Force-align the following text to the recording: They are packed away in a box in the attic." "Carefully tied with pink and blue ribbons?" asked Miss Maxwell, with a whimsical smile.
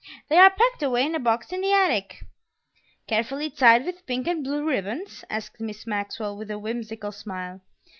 They 0.29 0.39
are 0.39 0.49
packed 0.49 0.81
away 0.81 1.05
in 1.05 1.13
a 1.13 1.19
box 1.19 1.51
in 1.53 1.61
the 1.61 1.73
attic." 1.73 2.23
"Carefully 3.05 3.51
tied 3.51 3.85
with 3.85 4.07
pink 4.07 4.25
and 4.25 4.43
blue 4.43 4.65
ribbons?" 4.67 5.23
asked 5.29 5.61
Miss 5.61 5.85
Maxwell, 5.85 6.35
with 6.37 6.49
a 6.49 6.57
whimsical 6.57 7.11
smile. 7.11 7.61